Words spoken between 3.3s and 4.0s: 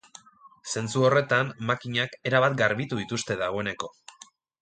dagoeneko.